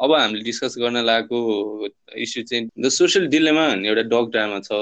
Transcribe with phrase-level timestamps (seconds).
[0.00, 1.38] अब हामीले डिस्कस गर्न लागेको
[2.24, 4.72] इस्यु चाहिँ द सोसियल डिलेमा भन्ने एउटा डग ड्रामा छ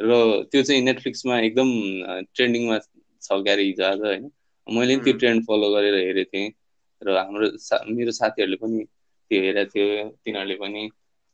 [0.00, 0.10] र
[0.52, 1.70] त्यो चाहिँ नेटफ्लिक्समा एकदम
[2.34, 4.30] ट्रेन्डिङमा छ क्यारे हिजो आज होइन।
[4.66, 6.50] मैले पनि त्यो ट्रेन्ड फलो गरेर हेरेको थिएँ
[7.02, 8.84] र हाम्रो सा मेरो साथीहरूले पनि
[9.30, 10.82] त्यो हेरेको थियो तिनीहरूले पनि।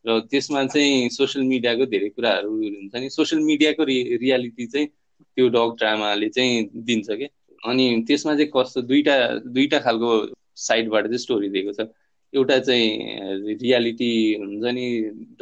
[0.05, 5.49] र त्यसमा चाहिँ सोसियल मिडियाको धेरै कुराहरू हुन्छ नि। सोसियल मिडियाको रि रियालिटी चाहिँ त्यो
[5.57, 7.29] डग ड्रामाले चाहिँ दिन्छ क्या
[7.71, 9.17] अनि त्यसमा चाहिँ कस्तो दुईवटा
[9.55, 10.11] दुईवटा खालको
[10.67, 11.89] साइडबाट चाहिँ स्टोरी दिएको छ।
[12.35, 14.11] एउटा चाहिँ रियालिटी
[14.41, 14.87] हुन्छ नि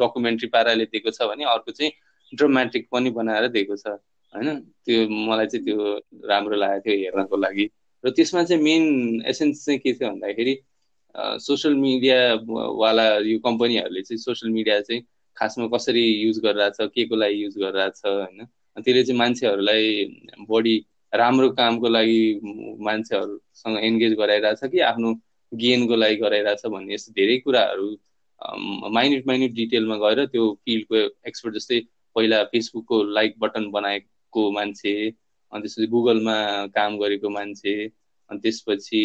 [0.00, 1.92] डकुमेन्ट्री पाराले दिएको छ भने अर्को चाहिँ
[2.32, 3.86] ड्रामेटिक पनि बनाएर दिएको छ
[4.34, 4.60] होइन?
[4.84, 5.76] त्यो मलाई चाहिँ त्यो
[6.28, 7.70] राम्रो लागेको थियो हेर्नको लागि।
[8.04, 10.54] र त्यसमा चाहिँ मेन एसेन्स चाहिँ के थियो भन्दाखेरि
[11.44, 15.02] सोसियल मिडियावाला यो कम्पनीहरूले चाहिँ सोसियल मिडिया चाहिँ
[15.36, 18.44] खासमा कसरी युज गरिरहेछ के को लागि युज गरिरहेछ होइन?
[18.76, 19.86] त्यसले चाहिँ मान्छेहरूलाई
[20.50, 20.76] बढी
[21.12, 22.20] राम्रो कामको लागि
[22.80, 25.12] मान्छेहरूसँग एन्गेज गराइरहेछ कि आफ्नो
[25.52, 27.88] गेनको लागि गराइरहेछ भन्ने यस्तो धेरै कुराहरू
[28.96, 30.96] माइन्युट माइन्युट डिटेलमा गएर त्यो फिल्डको
[31.28, 31.80] एक्सपर्ट जस्तै
[32.16, 34.94] पहिला फेसबुकको लाइक बटन बनाएको मान्छे
[35.52, 36.36] अनि त्यसपछि गुगलमा
[36.76, 37.74] काम गरेको मान्छे
[38.30, 39.02] अनि त्यसपछि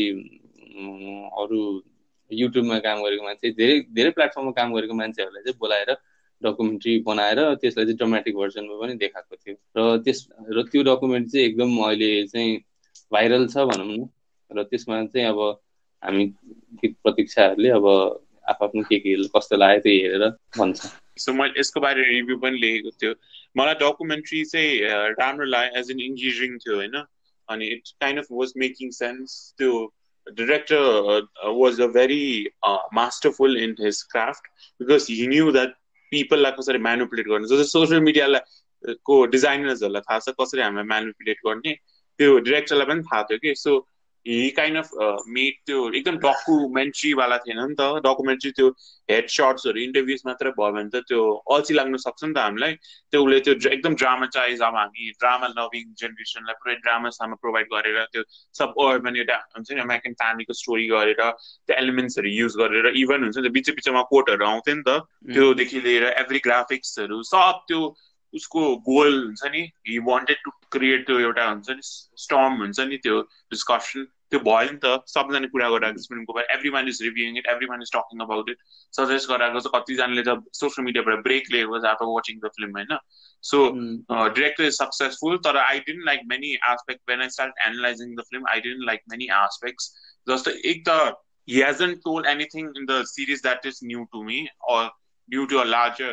[1.41, 1.59] अरू
[2.31, 5.95] युट्युबमा काम गरेको मान्छे धेरै धेरै प्लेटफर्ममा काम गरेको मान्छेहरूलाई चाहिँ बोलाएर
[6.41, 10.19] डकुमेन्ट्री बनाएर त्यसलाई चाहिँ ड्रामेटिक भर्जनमा पनि देखाएको थियो। र त्यस
[10.55, 12.57] र त्यो डकुमेन्ट चाहिँ एकदम अहिले चाहिँ
[13.11, 14.09] भाइरल छ भनौँ न।
[14.51, 15.39] र त्यसमा चाहिँ अब
[16.03, 16.25] हामी
[16.83, 17.85] प्रतीक्षाहरूले अब
[18.51, 20.91] आफ्नो के के कस्तो लाग्यो त्यो हेरेर भन्छ।
[21.23, 23.13] सो मैले यसको बारे रिभ्यू पनि लेखेको थियो।
[23.57, 27.03] मलाई डकुमेन्ट्री चाहिँ राम्रो लाग्यो एज एन इन्जिनियरिङ थियो होइन?
[27.49, 29.71] अनि it kind of was making sense त्यो
[30.27, 30.81] director
[31.59, 32.25] was a very
[32.99, 34.47] masterful in his craft
[34.81, 35.73] because he knew that
[36.11, 41.73] पिपललाई कसरी म्यानुपुलेट गर्ने। जस्तो सोसियल मिडियालाई को डिजाइनर्सहरूलाई थाहा छ कसरी हामीलाई म्यानुपुलेट गर्ने
[42.19, 43.79] त्यो डिरेक्टरलाई पनि थाहा थियो कि। So
[44.25, 44.89] he kind of
[45.35, 48.67] made त्यो एकदम डकुमेन्ट्रीवाला थिएन नि त। डकुमेन्ट्री त्यो
[49.11, 51.23] हेड सर्ट्सहरू इन्टरभ्युज मात्रै भयो भने त त्यो
[51.55, 52.73] अल्छी लाग्नु सक्छ नि त हामीलाई।
[53.11, 58.23] त्यो उसले त्यो एकदम ड्रामाचाइज अब हामी ड्रामा लभिङ जेनेरेसनलाई पुरै ड्रामासँग प्रोभाइड गरेर त्यो
[58.59, 63.37] सब अर्बन एउटा हुन्छ नि अमेरिकन फ्यामिलीको स्टोरी गरेर त्यो एलिमेन्ट्सहरू युज गरेर इभन हुन्छ
[63.43, 64.97] नि बिच बिचमा कोटहरू आउँथ्यो नि त।
[65.35, 67.83] त्योदेखि लिएर एभ्री ग्राफिक्सहरू सब त्यो
[68.33, 71.81] उसको गोल हुन्छ नि। हि वान्टेड टु क्रिएट त्यो एउटा हुन्छ नि
[72.23, 73.19] स्टर्म हुन्छ नि त्यो
[73.53, 77.41] डिस्कसन त्यो भयो नि त। सबैजना कुरा गरिरहेको छ फिल्मको बारे every one is reviewing
[77.41, 81.51] it every one is talking about it suggest गराएको छ कतिजनाले त सोसियल मिडियाबाट ब्रेक
[81.57, 82.95] लिएको छ आफ्टर वाचिङ द फिल्म होइन?
[83.43, 83.65] सो
[84.39, 88.55] डिरेक्टर इज सक्सेसफुल तर I didn't like many aspect when I start analysing the film
[88.55, 89.93] I didn't like many aspects
[90.29, 91.21] जस्तो एक त
[91.51, 94.35] he hasn't told anything in the series that is new to me
[94.73, 94.83] or
[95.29, 96.11] due to a larger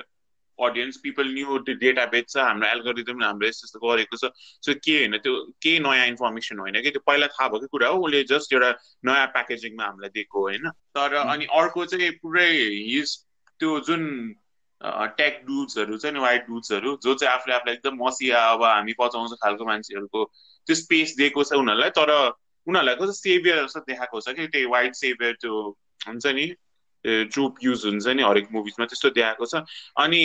[0.66, 4.31] audience people knew त्यो data बेच्छ हाम्रो algorithm हाम्रो यस्तो यस्तो गरेको छ।
[4.66, 6.91] सो के होइन त्यो केही नयाँ इन्फर्मेसन होइन कि?
[6.91, 8.71] त्यो पहिला थाहा भएको कुरा हो उसले जस्ट एउटा
[9.04, 10.69] नयाँ प्याकेजिङमा हामीलाई दिएको होइन?
[10.97, 12.50] तर अनि अर्को चाहिँ पुरै
[12.93, 13.16] हिज
[13.60, 14.06] त्यो जुन
[15.16, 19.32] टेक डुड्सहरू छ नि वाइट डुड्सहरू जो चाहिँ आफूले आफूलाई एकदम मसिया अब हामी पचाउँछ
[19.42, 20.25] खालको मान्छेहरूको
[20.66, 22.12] त्यो स्पेस दिएको छ उनीहरूलाई तर
[22.66, 24.47] उनीहरूलाई कस्तो सेभियर जस्तो देखाएको छ कि?
[24.48, 25.60] त्यो वाइट सेभियर त्यो
[26.09, 26.47] हुन्छ नि।
[27.05, 29.62] ट्रुप युज हुन्छ नि हरेक मुभिजमा त्यस्तो देखाएको छ।
[29.99, 30.22] अनि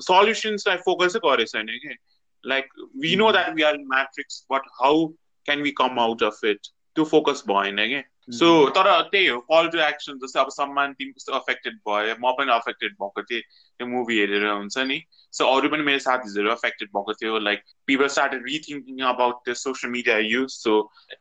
[0.00, 1.96] सल्युसन्सलाई फोकसै गरेको छैन कि?
[2.44, 2.68] Like
[3.00, 5.06] we know that we are matrix but how
[5.46, 6.66] can we come out of it
[6.96, 8.02] त्यो फोकस भएन कि?
[8.32, 12.32] सो तर त्यही हो कल टु एक्सन जस्तै अब सम्मान तिमी कस्तो अफेक्टेड भयो म
[12.38, 15.00] पनि अफेक्टेड भएको थिएँ त्यो मुभी हेरेर हुन्छ नि।
[15.32, 19.92] सो अरू पनि मेरो साथीहरू अफेक्टेड भएको थियो like people started rethinking about the social
[19.92, 20.78] media use so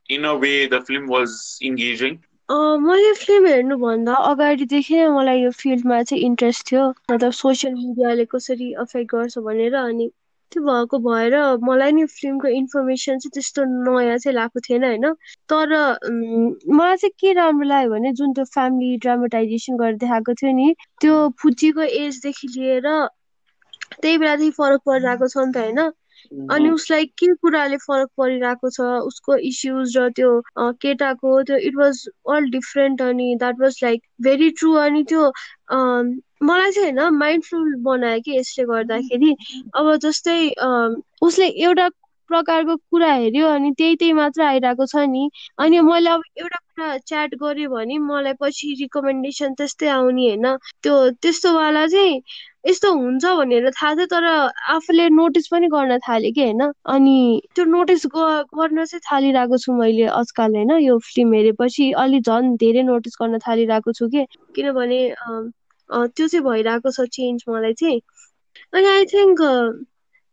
[0.09, 2.17] in a way the film was engaging
[2.49, 8.67] मैले फिल्म हेर्नुभन्दा अगाडिदेखि नै मलाई यो फिल्डमा चाहिँ इन्ट्रेस्ट थियो। मतलब सोसियल मिडियाले कसरी
[8.83, 10.07] अफेक्ट गर्छ भनेर अनि
[10.51, 15.05] त्यो भएको भएर मलाई नि फिल्मको इन्फर्मेसन चाहिँ त्यस्तो नयाँ चाहिँ लगाएको थिएन होइन?
[15.49, 15.73] तर
[16.73, 21.15] मलाई चाहिँ के राम्रो लाग्यो भने जुन त्यो फ्यामिली ड्रामाटाइजेसन गरेर देखाएको थियो नि त्यो
[21.41, 22.87] फुच्चीको एजदेखि लिएर
[24.01, 25.79] त्यही बेलादेखि फरक परिरहेको छ नि त होइन?
[26.51, 30.31] अनि उसलाई के कुराले फरक परिरहेको छ उसको इस्युज र त्यो
[30.81, 32.03] केटाको त्यो इट वाज
[32.35, 35.31] अल डिफरेन्ट अनि that was like very true अनि त्यो
[36.43, 39.35] मलाई चाहिँ होइन माइन्डफुल बनायो कि यसले गर्दाखेरि।
[39.75, 40.39] अब जस्तै
[41.21, 41.89] उसले एउटा
[42.29, 45.29] प्रकारको कुरा हेऱ्यो अनि त्यही त्यही मात्र आइरहेको छ नि।
[45.59, 50.47] अनि मैले अब एउटा कुरा च्याट गरेँ भने मलाई पछि रिकमेन्डेसन त्यस्तै आउने होइन।
[50.83, 52.21] त्यो त्यस्तोवाला चाहिँ
[52.67, 54.25] यस्तो हुन्छ भनेर थाहा थियो तर
[54.73, 57.17] आफूले नोटिस पनि गर्न थालेँ कि होइन। अनि
[57.55, 62.83] त्यो नोटिस गर्न चाहिँ थालिरहेको छु मैले आजकल होइन यो फिल्म हेरेपछि अलि झन् धेरै
[62.83, 64.25] नोटिस गर्न थालिरहेको छु कि।
[64.55, 65.01] किनभने
[65.89, 67.99] त्यो चाहिँ भइरहेको छ चेन्ज मलाई चाहिँ।
[68.73, 69.41] अनि आई थिङ्क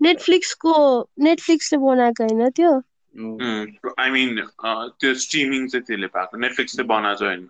[0.01, 0.75] नेटफ्लिक्सको
[1.19, 2.73] नेटफ्लिक्सले बनाएको होइन त्यो?
[3.99, 4.41] आई मिन
[5.01, 7.47] त्यो स्ट्रिमिङ चाहिँ त्यसले पाएको नेटफ्लिक्सले बनाएको होइन।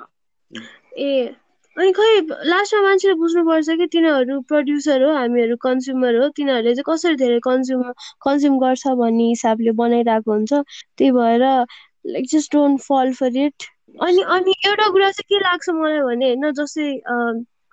[0.98, 1.34] ए
[1.76, 2.06] अनि खै
[2.44, 7.82] लास्टमा मान्छेले बुझ्नुपर्छ कि तिनीहरू प्रड्युसर हो हामीहरू कन्ज्युमर हो तिनीहरूले चाहिँ कसरी धेरै कन्ज्युम
[8.26, 10.52] कन्ज्युम गर्छ भन्ने हिसाबले बनाइरहेको हुन्छ।
[10.98, 11.44] त्यही भएर
[12.06, 13.68] like just don't fall for it
[14.00, 16.88] अनि अनि एउटा कुरा चाहिँ के लाग्छ मलाई भने होइन जस्तै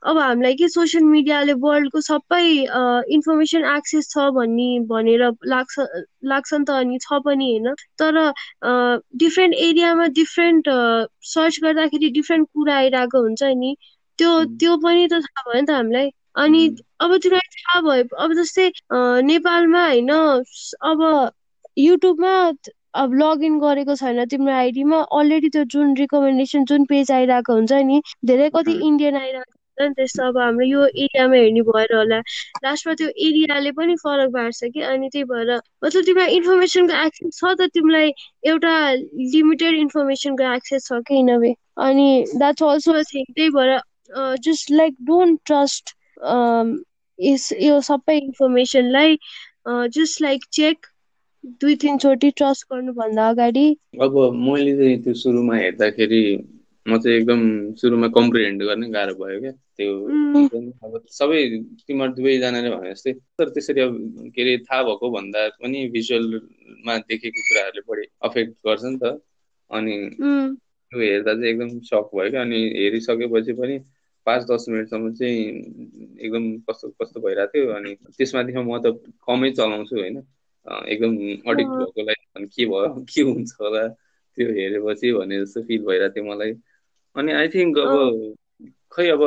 [0.03, 2.43] अब हामीलाई के सोसियल मिडियाले वर्ल्डको सबै
[3.15, 5.23] इन्फर्मेसन एक्सेस छ भन्ने भनेर
[5.53, 5.85] लाग्छ
[6.31, 8.19] लाग्छ नि त अनि छ पनि होइन। तर
[9.23, 10.69] डिफ्रेन्ट एरियामा डिफ्रेन्ट
[11.31, 13.75] सर्च गर्दाखेरि डिफ्रेन्ट कुरा आइरहेको हुन्छ नि।
[14.19, 16.09] त्यो त्यो पनि त थाहा भयो नि त हामीलाई।
[16.45, 16.63] अनि
[17.01, 18.69] अब तिमीलाई थाहा भयो अब जस्तै
[19.25, 20.11] नेपालमा होइन
[20.91, 21.31] अब
[21.77, 22.33] युट्युबमा
[23.01, 28.01] अब लगइन गरेको छैन तिम्रो आइडीमा। अलरेडी त्यो जुन रिकमेन्डेसन जुन पेज आइरहेको हुन्छ नि
[28.25, 32.19] धेरै कति इन्डियन आइरहेको नि त्यस्तो अब हाम्रो यो एरियामा हेर्ने भएर होला।
[32.63, 35.51] लास्टमा त्यो एरियाले पनि फरक पार्छ कि अनि त्यही भएर
[35.83, 38.11] मतलब तिमीलाई इन्फर्मेसनको एक्सेस छ त तिमीलाई
[38.53, 38.73] एउटा
[39.35, 41.53] लिमिटेड इन्फर्मेसनको एक्सेस छ कि वे
[41.87, 43.71] अनि द्याट्स अल्सो थिङ त्यही भएर
[44.43, 45.95] जस्ट लाइक डोन्ट ट्रस्ट
[47.61, 49.17] यो सबै इन्फर्मेसनलाई
[49.95, 50.85] जस्ट लाइक चेक
[51.61, 53.65] दुई तिनचोटि ट्रस्ट गर्नुभन्दा अगाडि।
[54.01, 56.23] अब मैले त्यो सुरुमा हेर्दाखेरि
[56.87, 57.41] म चाहिँ एकदम
[57.79, 59.91] सुरुमा कम्प्रिहेन्ड गर्ने गाह्रो भयो क्या। त्यो
[60.87, 61.39] अब सबै
[61.87, 63.93] तिमीहरू दुवैजनाले भने जस्तै। तर त्यसरी अब
[64.35, 69.19] के अरे थाहा भएको भन्दा पनि भिजुअलमा देखेको कुराहरूले बढी अफेक्ट गर्छ नि त।
[69.71, 73.75] अनि त्यो हेर्दा चाहिँ एकदम सक भयो क्या। अनि हेरिसकेपछि पनि
[74.27, 75.39] पाँच दस मिनटसम्म चाहिँ
[76.25, 78.95] एकदम कस्तो कस्तो भइरहेको थियो। अनि त्यसमाथि म त
[79.27, 80.17] कमै चलाउँछु होइन।
[80.87, 81.13] एकदम
[81.51, 83.87] अडिक्ट भएकोलाई के भयो के हुन्छ होला?
[84.37, 86.51] त्यो हेरेपछि भने जस्तो फिल भइरहेको थियो मलाई।
[87.17, 87.93] अनि आई थिङ्क अब
[88.93, 89.21] खै अब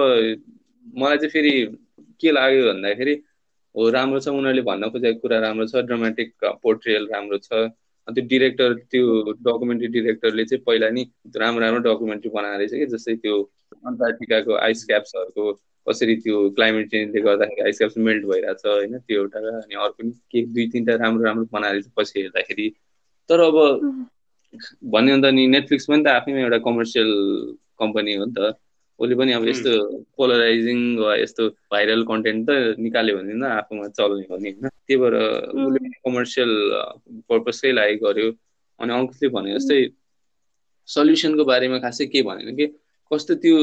[1.03, 1.53] मलाई चाहिँ फेरि
[2.21, 3.15] के लाग्यो भन्दाखेरि
[3.75, 6.33] हो राम्रो छ उनीहरूले भन्न खोजेको कुरा राम्रो छ ड्रामेटिक
[6.63, 7.69] पोर्ट्रियल राम्रो छ।
[8.09, 11.03] त्यो डिरेक्टर त्यो डकुमेन्ट्री डिरेक्टरले चाहिँ पहिला नि
[11.37, 13.37] राम्रो राम्रो डकुमेन्ट्री बनाएर रहेछ कि जस्तै त्यो
[13.87, 15.53] अन्टार्टिकाको आइस क्याप्सहरूको
[15.87, 20.11] कसरी त्यो क्लाइमेट चेन्जले गर्दाखेरि आइस क्याप्स मेल्ट भइरहेछ होइन त्यो एउटा अनि अर्को पनि
[20.33, 22.69] के दुई तिनवटा राम्रो राम्रो बनाएर पछि हेर्दाखेरि।
[23.31, 23.57] तर अब
[24.95, 27.11] भन्यो भने त नि नेटफ्लिक्स पनि त आफैमा एउटा कमर्सियल
[27.83, 28.57] कम्पनी हो नि त।
[29.01, 29.73] उसले पनि अब यस्तो
[30.17, 34.97] पोलराइजिङ वा यस्तो भाइरल कन्टेन्ट त निकाल्यो भने न आफूमा चल्ने हो नि होइन। त्यही
[34.97, 36.53] भएर उसले पनि कमर्सियल
[37.29, 38.29] पर्पसकै लागि गर्यो।
[38.81, 39.79] अनि अङ्कुशले भने जस्तै
[40.89, 42.67] सल्युसनको बारेमा खासै के भनेन कि
[43.11, 43.57] कस्तो त्यो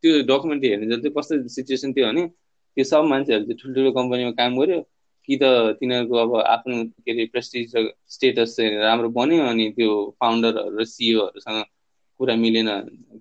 [0.00, 2.24] त्यो डकुमेन्ट्री हेर्ने चाहिँ कस्तो सिचुएसन थियो भने
[2.76, 4.80] त्यो सब मान्छेहरू चाहिँ ठुल्ठुलो कम्पनीमा काम गर्यो।
[5.28, 9.90] कि त तिनीहरूको अब आफ्नो के अरे प्रेस्टिज र स्टेटस चाहिँ राम्रो बन्यो अनि त्यो
[10.20, 11.60] फाउन्डरहरू र सिइओहरूसँग
[12.20, 12.68] कुरा मिलेन।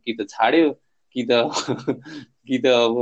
[0.05, 0.69] कि त छाड्यो
[1.15, 1.31] कि त
[2.47, 2.95] कि त अब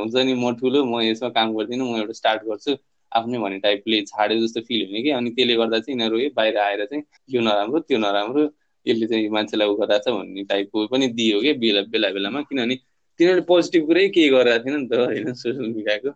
[0.00, 2.76] हुन्छ नि म ठुलो म यसमा काम गर्दिनँ म एउटा स्टार्ट गर्छु।
[3.12, 6.84] आफ्नै भन्ने टाइपले छाड्यो जस्तो फिल हुने कि। अनि त्यसले गर्दा चाहिँ यिनीहरू बाहिर आएर
[6.84, 8.42] चाहिँ यो नराम्रो त्यो नराम्रो
[8.86, 12.76] यसले चाहिँ मान्छेलाई उ गराएको छ भन्ने टाइपको पनि दियो कि बेला बेला बेलामा। किनभने
[13.20, 16.10] तिनीहरूले पोजिटिभ कुरै केही गरेको थिएन नि त होइन सोसियल मिडियाको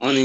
[0.00, 0.22] अनि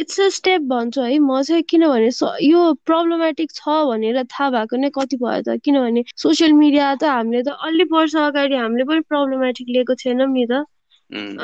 [0.00, 2.10] इट्स अ स्टेप भन्छु है। म चाहिँ किनभने
[2.46, 7.42] यो प्रब्लमेटिक छ भनेर थाहा भएको नै कति भयो त। किनभने सोसियल मिडिया त हामीले
[7.48, 10.64] त अलि वर्ष अगाडि हामीले पनि प्रब्लमेटिक लिएको थिएनौँ नि त।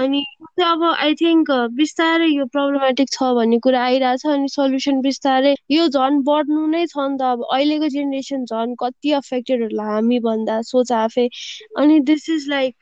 [0.01, 0.23] अनि
[0.65, 6.23] अब आई थिङ्क बिस्तारै यो प्रब्लमेटिक छ भन्ने कुरा आइरहेछ अनि सल्युसन बिस्तारै यो झन्
[6.29, 10.93] बढ्नु नै छ नि त। अब अहिलेको जेनेरेसन झन् कति अफेक्टेड होला हामी भन्दा सोच
[11.03, 11.29] आफै।
[11.85, 12.75] अनि दिस इज लाइक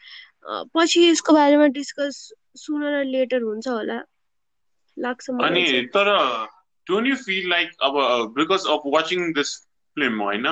[0.77, 2.19] पछि यसको बारेमा डिस्कस
[2.65, 4.03] सुनर लेटर हुन्छ होला।
[4.99, 6.11] लाग्छ अनि तर
[6.87, 7.99] डोन्ट यु फिल लाइक अब
[8.37, 9.57] because of watching this
[9.97, 10.47] film होइन?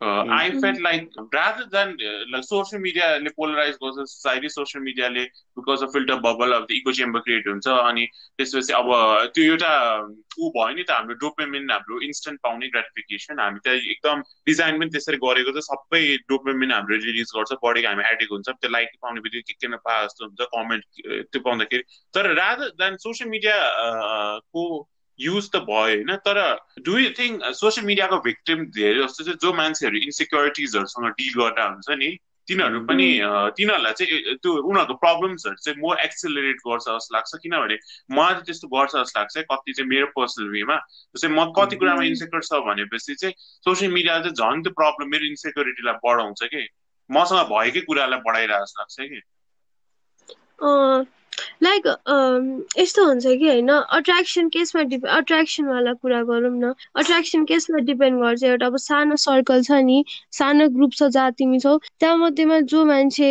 [0.00, 1.96] I felt like rather than
[2.30, 5.22] like social मिडियाले पोलराइज गर्छ सोसाइटी सोसियल मिडियाले
[5.56, 8.04] बिकज अफ फिल्टर बबल अब इको चेम्बर क्रिएट हुन्छ अनि
[8.38, 8.90] त्यसपछि अब
[9.34, 9.70] त्यो एउटा
[10.38, 14.90] ऊ भयो नि त हाम्रो डोपेमिन हाम्रो इन्स्टेन्ट पाउने ग्राटिफिकेसन हामी त एकदम डिजाइन पनि
[14.90, 19.24] त्यसरी गरेको त सबै डोपेमिन हाम्रो रिलिज गर्छ बढेको हामी एडिक हुन्छ त्यो लाइक पाउने
[19.28, 20.84] बित्तिकै के केमा पाए जस्तो हुन्छ कमेन्ट
[21.32, 23.56] त्यो पाउँदाखेरि तर रादर देन सोसियल मिडिया
[24.52, 24.66] को
[25.18, 26.38] युज त भयो होइन तर
[26.84, 31.98] डु यु थिङ्क सोसियल मिडियाको भिक्टिम धेरै जस्तो चाहिँ जो मान्छेहरू इन्सेक्युरिटिजहरूसँग डिल गरेर हुन्छ
[31.98, 32.10] नि
[32.48, 33.06] तिनीहरू पनि
[33.58, 37.78] तिनीहरूलाई चाहिँ त्यो उनीहरूको प्रब्लम्सहरू चाहिँ मोर एक्सेलरेट गर्छ जस्तो लाग्छ। किनभने
[38.14, 40.76] मलाई चाहिँ त्यस्तो गर्छ जस्तो लाग्छ कति चाहिँ मेरो पर्सनल वेमा
[41.14, 43.34] जस्तै म कति कुरामा इन्सेक्योर छ भनेपछि चाहिँ
[43.66, 46.62] सोसियल मिडिया चाहिँ झन् त्यो प्रब्लम मेरो इन्सेक्युरिटीलाई बढाउँछ कि।
[47.10, 49.20] मसँग भएकै कुरालाई बढाइरहेको जस्तो लाग्छ कि।
[51.62, 51.86] लाइक
[52.78, 53.68] यस्तो हुन्छ कि होइन?
[53.68, 59.62] अट्र्याक्सन केसमा डिपे अट्र्याक्सनवाला कुरा गरौँ न। अट्र्याक्सन केसमा डिपेन्ड गर्छ एउटा अब सानो सर्कल
[59.62, 60.04] छ नि
[60.38, 63.28] सानो ग्रुप छ जहाँ तिमी छौ त्यहाँ मध्येमा जो मान्छे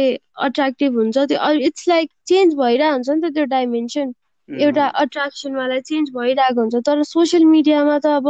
[0.47, 4.13] अट्र्याक्टिभ हुन्छ त्यो इट्स लाइक चेन्ज भइरहेको हुन्छ नि त त्यो डाइमेन्सन
[4.49, 8.27] एउटा अट्र्याक्सनवाला चेन्ज भइरहेको हुन्छ। तर सोसियल मिडियामा त अब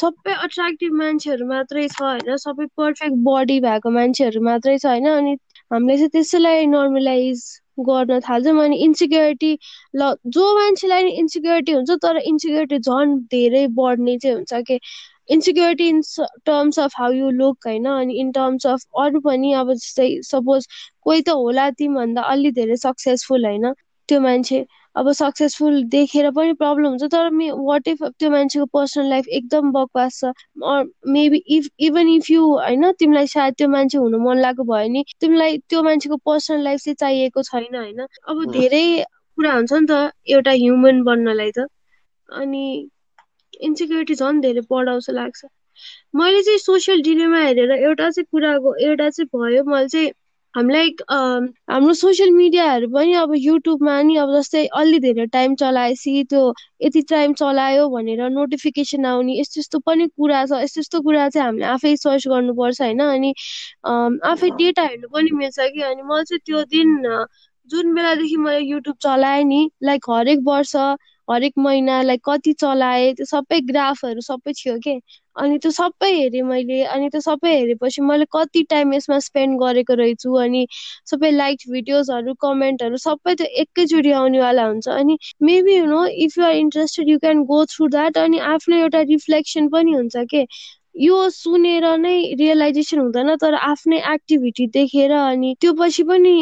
[0.00, 5.36] सबै अट्र्याक्टिभ मान्छेहरू मात्रै छ होइन। सबै पर्फेक्ट बडी भएको मान्छेहरू मात्रै छ होइन। अनि
[5.72, 7.42] हामीले चाहिँ त्यसैलाई नर्मलाइज
[7.78, 9.52] गर्न थाल्छौँ। अनि इन्सिक्योरिटी
[9.94, 14.78] ल जो मान्छेलाई इन्सिक्योरिटी हुन्छ तर इन्सिक्योरिटी झन् धेरै बढ्ने चाहिँ हुन्छ कि।
[15.30, 16.00] Insecurity in
[16.46, 17.86] terms of how you look होइन?
[17.88, 20.66] अनि इन टर्म्स अफ अरू पनि अब जस्तै सपोज
[21.02, 23.72] कोही त होला तिमीभन्दा अलि धेरै सक्सेसफुल होइन?
[24.08, 24.64] त्यो मान्छे
[24.96, 29.70] अब सक्सेसफुल देखेर पनि प्रब्लम हुन्छ तर मे वाट इफ त्यो मान्छेको पर्सनल लाइफ एकदम
[29.72, 30.32] बकवास छ?
[31.16, 35.04] Maybe if even if you होइन तिमीलाई सायद त्यो मान्छे हुनु मन लागेको भयो नि
[35.20, 38.06] तिमीलाई त्यो मान्छेको पर्सनल लाइफ चाहिँ चाहिएको छैन होइन?
[38.28, 38.84] अब धेरै
[39.38, 41.66] कुरा हुन्छ नि त एउटा ह्युमन बन्नलाई त।
[42.28, 42.64] अनि
[43.60, 45.44] इन्सिक्युरिटी झन् धेरै बढाउँछ लाग्छ।
[46.14, 50.10] मैले चाहिँ सोसियल डिलेमा हेरेर एउटा चाहिँ कुराको एउटा चाहिँ भयो मैले चाहिँ
[50.56, 50.90] हामीलाई
[51.70, 56.42] हाम्रो सोसियल मिडियाहरू पनि अब युट्युबमा नि अब जस्तै अलि धेरै टाइम चलाएपछि त्यो
[56.84, 61.46] यति टाइम चलायो भनेर नोटिफिकेसन आउने यस्तो यस्तो पनि कुरा छ। यस्तो यस्तो कुरा चाहिँ
[61.46, 63.00] हामीले आफै सर्च गर्नुपर्छ होइन?
[63.08, 63.32] अनि
[64.32, 65.82] आफै डेटा हेर्नु पनि मिल्छ कि?
[65.90, 66.96] अनि मैले चाहिँ त्यो दिन
[67.70, 70.74] जुन बेलादेखि मैले युट्युब चलाएँ नि लाइक हरेक वर्ष
[71.28, 74.94] हरेक महिना लाइक कति चलाएँ त्यो सबै ग्राफहरू सबै थियो के?
[75.36, 79.94] अनि त्यो सबै हेरेँ मैले अनि त्यो सबै हेरेपछि मैले कति टाइम यसमा स्पेन्ड गरेको
[80.02, 80.66] रहेछु अनि
[81.10, 85.18] सबै लाइक भिडियोजहरू कमेन्टहरू सबै त्यो एकैचोटि आउनेवाला हुन्छ। अनि
[85.50, 89.00] maybe you know if you are interested you can go through that अनि आफ्नो एउटा
[89.12, 90.46] रिफ्लेक्सन पनि हुन्छ के?
[91.04, 96.34] यो सुनेर नै रियलाइजेसन हुँदैन तर आफ्नै एक्टिभिटी देखेर अनि त्यो पछि पनि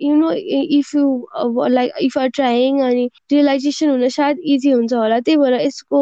[0.00, 0.30] you know
[0.78, 5.60] if you like if are trying अनि रियलाइजेसन हुन सायद इजी हुन्छ होला। त्यही भएर
[5.60, 6.00] यसको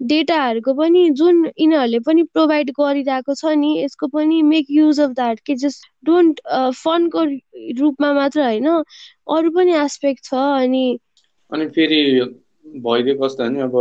[0.00, 5.40] डेटाहरूको पनि जुन यिनीहरूले पनि प्रोभाइड गरिरहेको छ नि यसको पनि मेक युज अफ द्याट
[5.46, 6.40] कि जस्ट डोन्ट
[6.74, 7.24] फनको
[7.80, 10.84] रूपमा मात्र होइन अरू पनि एस्पेक्ट छ अनि
[11.50, 12.02] अनि फेरि
[12.80, 13.76] भइदियो कस्तो भने अब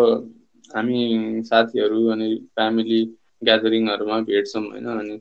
[0.76, 3.04] हामी साथीहरू अनि फ्यामिली
[3.44, 5.20] ग्यादरिङहरूमा भेट्छौँ होइन अनि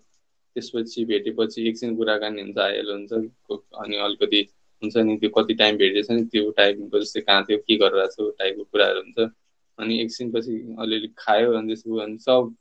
[0.55, 3.13] त्यसपछि भेटेपछि एकछिन कुराकानी हुन्छ आइहाल्यो हुन्छ
[3.83, 4.41] अनि अलिकति
[4.83, 8.35] हुन्छ नि त्यो कति टाइम भेटेछ नि त्यो टाइपको जस्तै कहाँ थियो के गरिरहेको छ
[8.39, 9.31] टाइपको कुराहरू हुन्छ।
[9.79, 12.55] अनि एकछिनपछि अलिअलि खायो अनि त्यसको अनि सब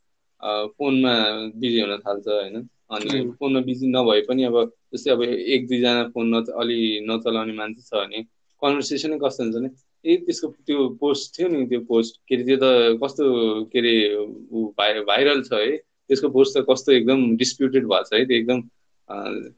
[0.78, 1.14] फोनमा
[1.60, 2.56] बिजी हुन थाल्छ होइन।
[2.92, 4.56] अनि फोनमा बिजी नभए पनि अब
[4.94, 8.22] जस्तै अब एक दुईजना फोन न अलि नचलाउने मान्छे छ भने
[8.62, 9.70] कन्भर्सेसनै कस्तो हुन्छ भने
[10.04, 13.24] ए त्यसको त्यो पोस्ट थियो नि त्यो पोस्ट के अरे त्यो त कस्तो
[13.72, 15.72] के अरे भाइरल छ है।
[16.10, 18.60] त्यसको पोस्ट त कस्तो एकदम डिस्प्युटेड भएको छ है त्यो एकदम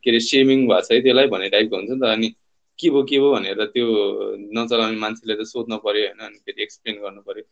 [0.03, 2.29] के अरे सेमिङ भएको छ है त्यसलाई भन्ने टाइपको हुन्छ नि त अनि
[2.79, 3.87] के भयो के भयो भनेर त्यो
[4.59, 7.45] नचलाउने मान्छेले त सोध्नु पऱ्यो होइन अनि फेरि एक्सप्लेन गर्नु पऱ्यो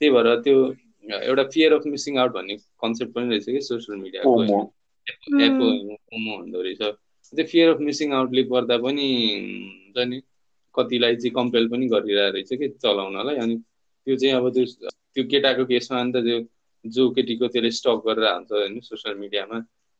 [0.00, 0.56] त्यही भएर त्यो
[1.04, 4.40] एउटा फियर अफ मिसिङ आउट भन्ने कन्सेप्ट पनि रहेछ कि सोसियल मिडियाको
[5.46, 5.66] एपो
[6.36, 6.82] हुँदो रहेछ।
[7.32, 9.06] त्यो फियर अफ मिसिङ आउटले गर्दा पनि
[9.94, 10.20] हुन्छ नि
[10.74, 14.64] कतिलाई चाहिँ कम्पेल पनि गरिरहेको रहेछ कि चलाउनलाई अनि त्यो चाहिँ अब त्यो
[15.14, 16.38] त्यो केटाको केसमा अन्त त्यो
[16.84, 19.58] जो केटीको त्यसले स्टक गरेर हुन्छ होइन सोसियल मिडियामा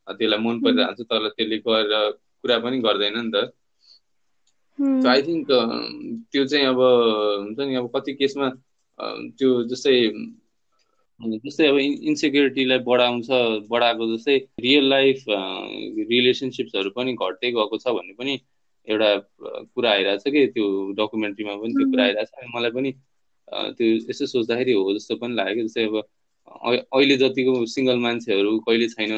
[0.08, 1.88] त्यसलाई मन परिरहन्छ तर त्यसले गएर
[2.42, 3.36] कुरा पनि गर्दैन नि त।
[5.06, 5.48] आई थिङ्क
[6.32, 8.48] त्यो चाहिँ अब हुन्छ नि अब कति केसमा
[9.38, 9.96] त्यो जस्तै
[11.20, 11.76] जस्तै अब
[12.10, 13.28] इन्सेक्युरिटीलाई बढाउँछ
[13.70, 15.24] बढाएको जस्तै रियल लाइफ
[16.12, 18.34] रिलेसनसिप्सहरू पनि घट्दै गएको छ भन्ने पनि
[18.88, 19.10] एउटा
[19.74, 20.66] कुरा आइरहेछ कि त्यो
[20.98, 22.92] डकुमेन्ट्रीमा पनि त्यो कुरा आइरहेछ। मलाई पनि
[23.76, 25.96] त्यो यसो सोच्दाखेरि हो जस्तो पनि लाग्यो। जस्तै अब
[26.50, 29.12] अहिले जतिको सिङ्गल मान्छेहरू कहिले छैन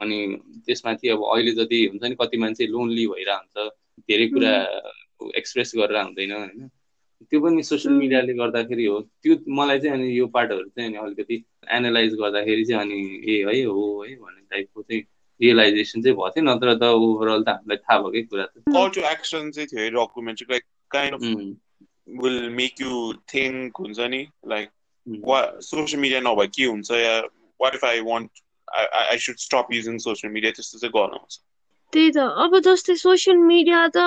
[0.00, 0.18] अनि
[0.66, 3.70] त्यसमाथि अब अहिले जति हुन्छ नि कति मान्छे लोन्ली भइरहेको हुन्छ
[4.08, 4.52] धेरै कुरा
[5.38, 6.68] एक्सप्रेस गरेर हुँदैन होइन।
[7.30, 11.36] त्यो पनि सोसियल मिडियाले गर्दाखेरि हो। त्यो मलाई चाहिँ अनि यो पार्टहरू चाहिँ अनि अलिकति
[11.78, 15.02] एनालाइज गर्दाखेरि चाहिँ अनि ए है हो है भन्ने टाइपको चाहिँ
[15.40, 19.50] रियलाइजेसन चाहिँ भएको थियो। नत्र त ओभरअल त हामीलाई थाहा भएकै कुरा कल टु एक्सन
[19.50, 20.58] चाहिँ थियो documentary
[20.90, 21.22] kind of
[22.24, 24.68] will make you think हुन्छ नि लाइक
[25.08, 27.18] सोसियल मिडिया नभए के हुन्छ या
[27.60, 28.30] what if I want
[28.68, 31.38] I should stop using social media त्यस्तो चाहिँ गर्न आउँछ
[31.92, 33.98] त्यही त। अब जस्तै सोसियल मिडिया त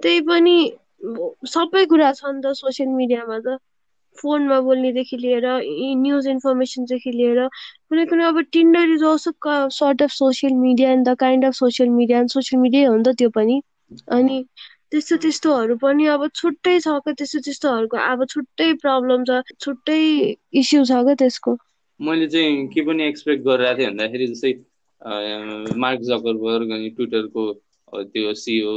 [0.00, 0.56] त्यही पनि
[1.48, 3.58] सबै कुरा छ नि त सोसियल मिडियामा त।
[4.18, 5.44] फोनमा बोल्नेदेखि लिएर
[5.98, 7.40] न्युज इन्फर्मेसनदेखि लिएर
[7.88, 9.32] कुनै कुनै अब Tinder is also
[9.76, 13.14] sort of social media and the kind of social media social media हो नि त
[13.18, 13.60] त्यो पनि।
[14.10, 14.44] अनि
[14.92, 20.00] त्यस्तो त्यस्तोहरू पनि अब छुट्टै छ क्या त्यस्तो त्यस्तोहरूको अब छुट्टै प्रब्लम छ छुट्टै
[20.54, 21.56] इस्यु छ क्या त्यसको।
[22.00, 24.52] मैले चाहिँ के पनि एक्सपेक्ट गरिरहेको थिएँ भन्दाखेरि जस्तै
[25.76, 27.44] मार्क जकरबर्ग अनि ट्विटरको
[27.92, 28.72] त्यो सिओ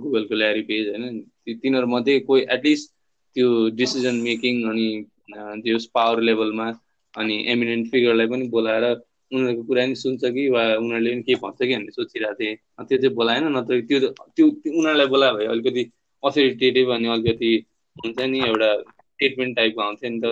[0.00, 1.20] गुगलको ल्यारी पेज होइन
[1.54, 2.92] तिनीहरू मध्ये कोही एटलिस्ट
[3.36, 4.88] त्यो डिसिजन मेकिङ अनि
[5.64, 6.70] त्यो पावर लेभलमा
[7.14, 8.84] अनि एमिनेन्ट फिगरलाई पनि बोलाएर
[9.32, 12.98] उनीहरूको कुरा नि सुन्छ कि वा उनीहरूले पनि के भन्छ कि भन्ने सोचिरहेको थिएँ। त्यो
[12.98, 13.98] चाहिँ बोलाएन नत्र त्यो
[14.36, 15.82] त्यो उनीहरूलाई बोलायो भए अलिकति
[16.22, 17.50] अथोरिटेटिभ अनि अलिकति
[17.96, 18.70] हुन्छ नि एउटा
[19.14, 20.24] स्टेटमेन्ट टाइपको आउँथ्यो नि त।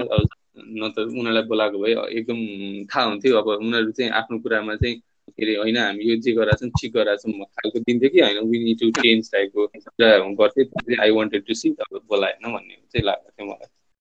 [0.55, 2.39] नत्र उनीहरूलाई बोलाएको भए एकदम
[2.87, 4.97] थाहा हुन्थ्यो। अब उनीहरू चाहिँ आफ्नो कुरामा चाहिँ
[5.35, 8.39] के अरे होइन हामी यो जे गरिरहेको छौँ ठिक गरिरहेको छौँ। खालको दिन्थ्यो कि होइन
[8.51, 10.11] वी टु चेन्ज टाइपको कुरा
[10.41, 13.69] गर्थ्यो। आई वान्टेड टु सी अब बोलाएन भन्ने चाहिँ लाग्छ थियो मलाई।